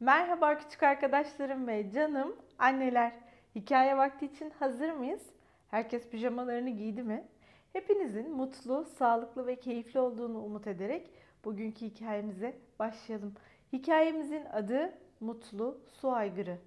[0.00, 3.12] Merhaba küçük arkadaşlarım ve canım anneler.
[3.54, 5.22] Hikaye vakti için hazır mıyız?
[5.70, 7.24] Herkes pijamalarını giydi mi?
[7.72, 11.10] Hepinizin mutlu, sağlıklı ve keyifli olduğunu umut ederek
[11.44, 13.34] bugünkü hikayemize başlayalım.
[13.72, 16.58] Hikayemizin adı Mutlu Su Aygırı.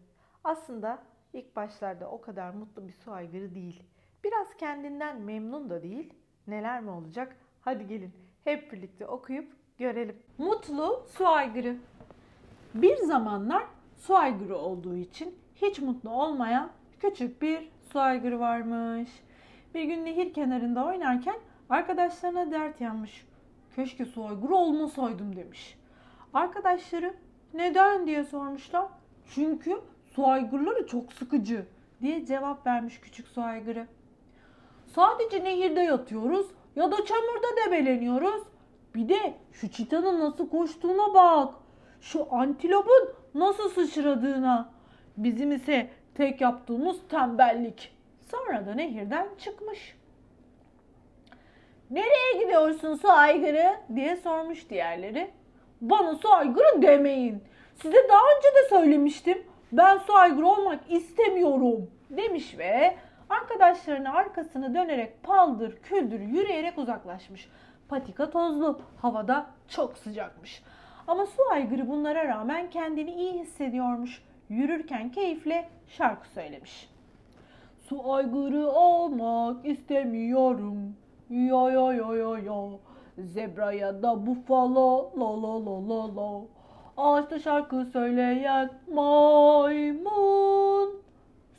[0.43, 1.03] Aslında
[1.33, 3.83] ilk başlarda o kadar mutlu bir su aygırı değil.
[4.23, 6.13] Biraz kendinden memnun da değil.
[6.47, 7.35] Neler mi olacak?
[7.61, 8.13] Hadi gelin
[8.43, 10.17] hep birlikte okuyup görelim.
[10.37, 11.77] Mutlu Su Aygırı
[12.81, 13.63] bir zamanlar
[13.97, 19.09] su aygırı olduğu için hiç mutlu olmayan küçük bir su aygırı varmış.
[19.73, 21.35] Bir gün nehir kenarında oynarken
[21.69, 23.25] arkadaşlarına dert yanmış.
[23.75, 25.77] Keşke su aygırı olmasaydım demiş.
[26.33, 27.13] Arkadaşları
[27.53, 28.85] neden diye sormuşlar.
[29.25, 29.81] Çünkü
[30.15, 31.65] su aygırları çok sıkıcı
[32.01, 33.87] diye cevap vermiş küçük su aygırı.
[34.85, 38.43] Sadece nehirde yatıyoruz ya da çamurda debeleniyoruz.
[38.95, 41.53] Bir de şu çitanın nasıl koştuğuna bak
[42.01, 44.69] şu antilopun nasıl sıçradığına.
[45.17, 47.97] Bizim ise tek yaptığımız tembellik.
[48.31, 49.97] Sonra da nehirden çıkmış.
[51.91, 55.31] Nereye gidiyorsun su aygırı diye sormuş diğerleri.
[55.81, 57.43] Bana su aygırı demeyin.
[57.81, 59.43] Size daha önce de söylemiştim.
[59.71, 62.97] Ben su aygırı olmak istemiyorum demiş ve
[63.29, 67.49] arkadaşlarına arkasını dönerek paldır küldür yürüyerek uzaklaşmış.
[67.89, 70.63] Patika tozlu, havada çok sıcakmış.
[71.07, 74.23] Ama su aygırı bunlara rağmen kendini iyi hissediyormuş.
[74.49, 76.89] Yürürken keyifle şarkı söylemiş.
[77.89, 80.95] Su aygırı olmak istemiyorum.
[81.29, 82.69] Ya ya ya ya ya.
[83.17, 86.41] Zebra ya da bufalo la la la la la.
[86.97, 90.89] Ağaçta şarkı söyleyen maymun.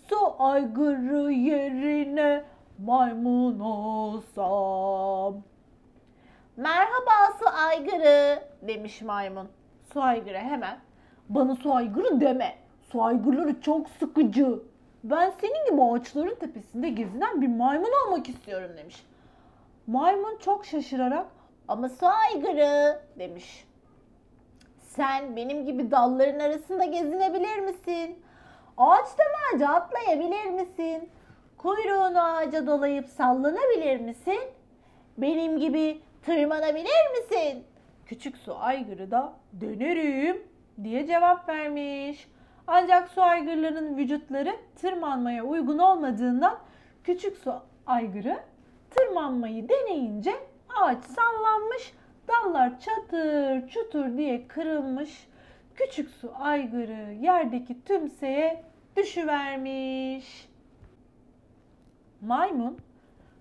[0.09, 2.45] Su aygırı yerine
[2.87, 5.43] maymun olsam.
[6.59, 9.49] Merhaba su aygırı demiş maymun.
[9.93, 10.79] Su aygırı hemen
[11.29, 12.55] bana su aygırı deme.
[12.93, 14.63] Su aygırları çok sıkıcı.
[15.05, 19.07] Ben senin gibi ağaçların tepesinde gezinen bir maymun olmak istiyorum demiş.
[19.87, 21.27] Maymun çok şaşırarak
[21.69, 23.67] ama su aygırı demiş.
[24.81, 28.19] Sen benim gibi dalların arasında gezinebilir misin?
[28.77, 31.09] Ağaçtan ağaca atlayabilir misin?
[31.59, 34.41] Kuyruğunu ağaca dolayıp sallanabilir misin?
[35.19, 37.65] Benim gibi tırmanabilir misin?
[38.07, 40.43] Küçük su aygırı da denerim
[40.85, 42.29] diye cevap vermiş.
[42.67, 46.59] Ancak su aygırların vücutları tırmanmaya uygun olmadığından
[47.05, 47.55] küçük su
[47.87, 48.39] aygırı
[48.91, 50.35] tırmanmayı deneyince
[50.69, 51.93] ağaç sallanmış,
[52.29, 55.29] dallar çatır çutur diye kırılmış.
[55.75, 58.65] Küçük su aygırı yerdeki tümseye
[58.97, 60.49] düşüvermiş.
[62.21, 62.79] Maymun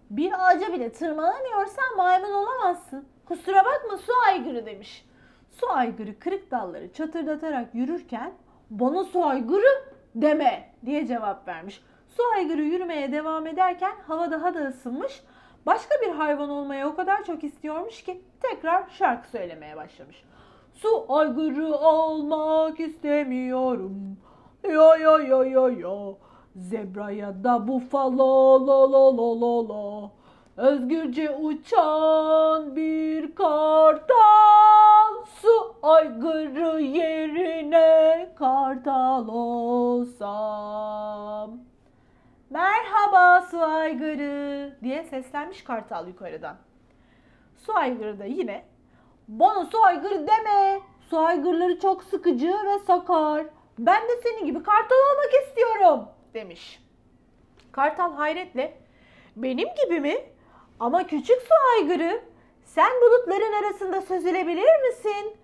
[0.09, 3.05] bir ağaca bile tırmanamıyorsan maymun olamazsın.
[3.25, 5.05] Kusura bakma su aygırı demiş.
[5.51, 8.33] Su aygırı kırık dalları çatırdatarak yürürken
[8.69, 9.83] bana su aygırı
[10.15, 11.81] deme diye cevap vermiş.
[12.07, 15.23] Su aygırı yürümeye devam ederken hava daha da ısınmış.
[15.65, 20.23] Başka bir hayvan olmaya o kadar çok istiyormuş ki tekrar şarkı söylemeye başlamış.
[20.73, 24.17] Su aygırı olmak istemiyorum.
[24.63, 26.13] Ya ya ya ya ya.
[26.55, 30.11] Zebra ya da bufalo la la la la la.
[30.57, 34.07] Özgürce uçan bir kartal
[35.41, 40.37] su aygırı yerine kartal olsam.
[42.49, 46.55] Merhaba su aygırı diye seslenmiş kartal yukarıdan.
[47.57, 48.65] Su aygırı da yine
[49.27, 50.79] bana su aygırı deme.
[51.09, 53.45] Su aygırları çok sıkıcı ve sakar.
[53.79, 56.79] Ben de senin gibi kartal olmak istiyorum demiş.
[57.71, 58.77] Kartal hayretle
[59.35, 60.15] benim gibi mi?
[60.79, 62.21] Ama küçük su aygırı
[62.65, 65.37] sen bulutların arasında süzülebilir misin?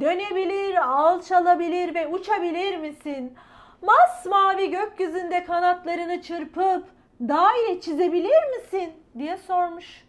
[0.00, 3.34] Dönebilir, alçalabilir ve uçabilir misin?
[3.82, 6.88] Masmavi gökyüzünde kanatlarını çırpıp
[7.20, 8.92] daire çizebilir misin?
[9.18, 10.04] diye sormuş.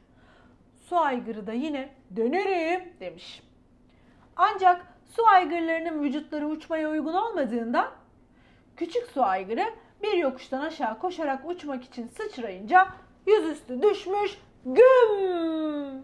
[0.90, 3.44] Su aygırı da yine dönerim demiş.
[4.36, 4.86] Ancak
[5.16, 7.92] su aygırlarının vücutları uçmaya uygun olmadığından
[8.78, 9.66] küçük su aygırı
[10.04, 12.88] bir yokuştan aşağı koşarak uçmak için sıçrayınca
[13.28, 16.04] yüzüstü düşmüş güm.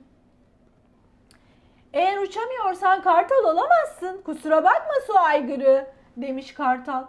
[1.93, 4.21] Eğer uçamıyorsan kartal olamazsın.
[4.21, 7.05] Kusura bakma su aygırı demiş kartal.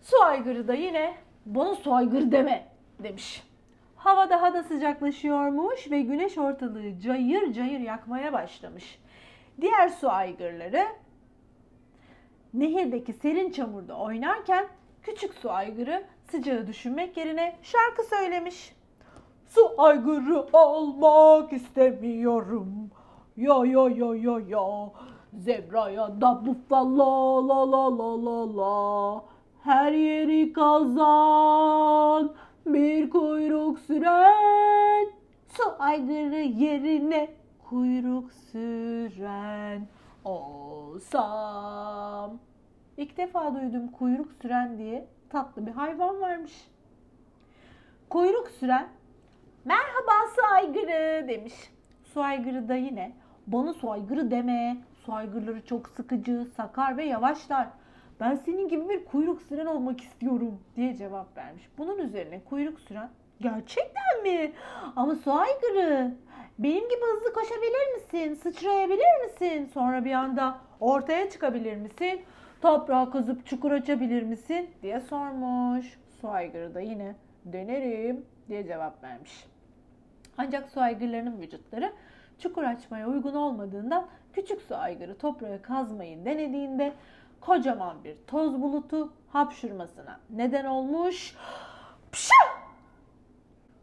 [0.00, 1.14] Su aygırı da yine
[1.46, 2.68] bana su aygırı deme
[2.98, 3.42] demiş.
[3.96, 8.98] Hava daha da sıcaklaşıyormuş ve güneş ortalığı cayır cayır yakmaya başlamış.
[9.60, 10.86] Diğer su aygırları
[12.54, 14.68] nehirdeki serin çamurda oynarken
[15.08, 18.72] küçük su aygırı sıcağı düşünmek yerine şarkı söylemiş.
[19.46, 22.90] Su aygırı olmak istemiyorum.
[23.36, 24.90] Ya ya ya ya ya.
[25.32, 29.24] Zebraya da buffalo la la la la la.
[29.64, 32.32] Her yeri kazan.
[32.66, 35.06] Bir kuyruk süren.
[35.48, 37.30] Su aygırı yerine
[37.70, 39.88] kuyruk süren
[40.24, 41.87] olsam.
[42.98, 46.68] İlk defa duydum kuyruk süren diye tatlı bir hayvan varmış.
[48.08, 48.88] Kuyruk süren
[49.64, 51.54] merhaba su aygırı demiş.
[52.04, 53.12] Su aygırı da yine
[53.46, 54.76] bana su aygırı deme.
[55.04, 57.68] Su aygırları çok sıkıcı, sakar ve yavaşlar.
[58.20, 61.68] Ben senin gibi bir kuyruk süren olmak istiyorum diye cevap vermiş.
[61.78, 63.10] Bunun üzerine kuyruk süren
[63.40, 64.52] gerçekten mi?
[64.96, 66.14] Ama su aygırı
[66.58, 68.34] benim gibi hızlı koşabilir misin?
[68.34, 69.70] Sıçrayabilir misin?
[69.74, 72.20] Sonra bir anda ortaya çıkabilir misin?
[72.62, 74.70] Toprağı kazıp çukur açabilir misin?
[74.82, 75.98] diye sormuş.
[76.20, 77.14] Su aygırı da yine
[77.44, 79.46] denerim diye cevap vermiş.
[80.38, 81.92] Ancak su aygırlarının vücutları
[82.38, 86.92] çukur açmaya uygun olmadığından küçük su aygırı toprağı kazmayı denediğinde
[87.40, 91.36] kocaman bir toz bulutu hapşurmasına neden olmuş.
[92.12, 92.34] Pşa!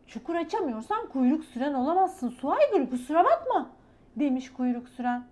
[0.07, 3.69] Çukur açamıyorsan kuyruk süren olamazsın su aygırı kusura bakma
[4.15, 5.23] demiş kuyruk süren.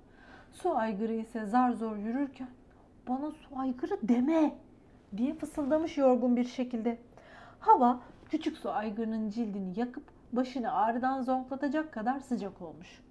[0.52, 2.48] Su aygırı ise zar zor yürürken
[3.08, 4.56] bana su aygırı deme
[5.18, 6.98] diye fısıldamış yorgun bir şekilde.
[7.60, 13.02] Hava küçük su aygırının cildini yakıp başını ağrıdan zonklatacak kadar sıcak olmuş.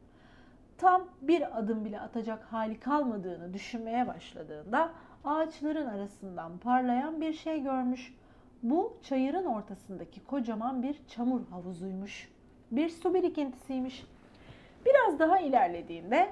[0.78, 4.92] Tam bir adım bile atacak hali kalmadığını düşünmeye başladığında
[5.24, 8.14] ağaçların arasından parlayan bir şey görmüş.
[8.62, 12.28] Bu çayırın ortasındaki kocaman bir çamur havuzuymuş.
[12.70, 14.06] Bir su birikintisiymiş.
[14.86, 16.30] Biraz daha ilerlediğinde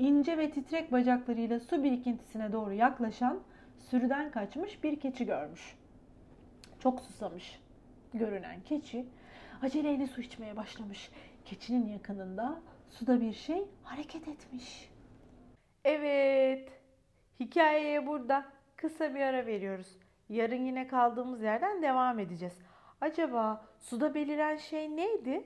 [0.00, 3.40] ince ve titrek bacaklarıyla su birikintisine doğru yaklaşan
[3.78, 5.76] sürüden kaçmış bir keçi görmüş.
[6.78, 7.60] Çok susamış
[8.14, 9.06] görünen keçi
[9.62, 11.10] aceleyle su içmeye başlamış.
[11.44, 12.60] Keçinin yakınında
[12.90, 14.90] suda bir şey hareket etmiş.
[15.84, 16.72] Evet.
[17.40, 19.96] Hikayeye burada kısa bir ara veriyoruz.
[20.28, 22.58] Yarın yine kaldığımız yerden devam edeceğiz.
[23.00, 25.44] Acaba suda beliren şey neydi?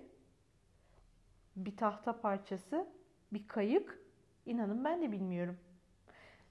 [1.57, 2.87] Bir tahta parçası,
[3.33, 4.04] bir kayık.
[4.47, 5.59] İnanın ben de bilmiyorum.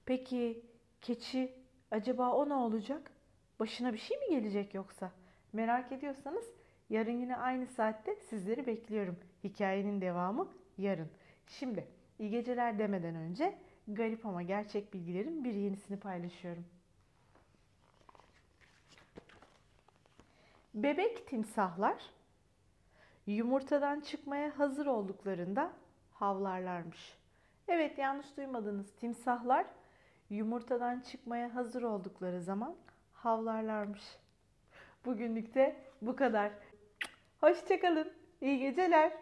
[0.06, 0.62] Peki
[1.00, 1.54] keçi
[1.90, 3.10] acaba o ne olacak?
[3.60, 5.12] Başına bir şey mi gelecek yoksa?
[5.52, 6.44] Merak ediyorsanız
[6.90, 9.18] yarın yine aynı saatte sizleri bekliyorum.
[9.44, 10.48] Hikayenin devamı
[10.78, 11.10] yarın.
[11.46, 11.88] Şimdi
[12.18, 13.58] iyi geceler demeden önce
[13.88, 16.64] garip ama gerçek bilgilerin bir yenisini paylaşıyorum.
[20.74, 22.02] Bebek timsahlar
[23.26, 25.72] yumurtadan çıkmaya hazır olduklarında
[26.12, 27.16] havlarlarmış.
[27.68, 28.92] Evet yanlış duymadınız.
[28.96, 29.66] Timsahlar
[30.30, 32.76] yumurtadan çıkmaya hazır oldukları zaman
[33.12, 34.02] havlarlarmış.
[35.04, 36.52] Bugünlük de bu kadar.
[37.40, 38.12] Hoşçakalın.
[38.40, 39.12] İyi geceler.